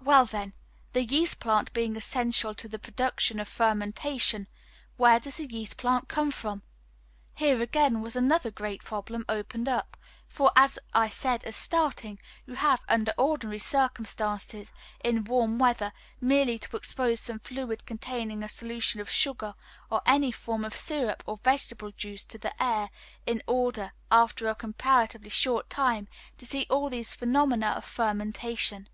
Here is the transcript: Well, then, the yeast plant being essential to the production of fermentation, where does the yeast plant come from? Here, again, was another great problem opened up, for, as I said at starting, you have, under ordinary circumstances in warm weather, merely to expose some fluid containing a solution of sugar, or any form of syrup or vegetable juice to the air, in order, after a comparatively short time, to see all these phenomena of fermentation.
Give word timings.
Well, 0.00 0.24
then, 0.26 0.54
the 0.94 1.04
yeast 1.04 1.38
plant 1.38 1.72
being 1.72 1.94
essential 1.94 2.56
to 2.56 2.66
the 2.66 2.80
production 2.80 3.38
of 3.38 3.46
fermentation, 3.46 4.48
where 4.96 5.20
does 5.20 5.36
the 5.36 5.46
yeast 5.48 5.76
plant 5.78 6.08
come 6.08 6.32
from? 6.32 6.64
Here, 7.34 7.62
again, 7.62 8.00
was 8.00 8.16
another 8.16 8.50
great 8.50 8.82
problem 8.82 9.24
opened 9.28 9.68
up, 9.68 9.96
for, 10.26 10.50
as 10.56 10.76
I 10.92 11.08
said 11.08 11.44
at 11.44 11.54
starting, 11.54 12.18
you 12.46 12.54
have, 12.54 12.82
under 12.88 13.14
ordinary 13.16 13.60
circumstances 13.60 14.72
in 15.04 15.22
warm 15.22 15.56
weather, 15.56 15.92
merely 16.20 16.58
to 16.58 16.76
expose 16.76 17.20
some 17.20 17.38
fluid 17.38 17.86
containing 17.86 18.42
a 18.42 18.48
solution 18.48 19.00
of 19.00 19.08
sugar, 19.08 19.54
or 19.88 20.02
any 20.04 20.32
form 20.32 20.64
of 20.64 20.74
syrup 20.74 21.22
or 21.26 21.36
vegetable 21.36 21.92
juice 21.92 22.24
to 22.24 22.38
the 22.38 22.60
air, 22.60 22.90
in 23.24 23.40
order, 23.46 23.92
after 24.10 24.48
a 24.48 24.54
comparatively 24.56 25.30
short 25.30 25.70
time, 25.70 26.08
to 26.38 26.44
see 26.44 26.66
all 26.68 26.90
these 26.90 27.14
phenomena 27.14 27.68
of 27.68 27.84
fermentation. 27.84 28.88